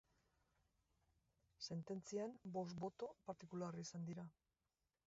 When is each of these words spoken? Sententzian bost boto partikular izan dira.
Sententzian 1.67 2.35
bost 2.57 2.77
boto 2.87 3.13
partikular 3.29 3.81
izan 3.87 4.11
dira. 4.13 4.29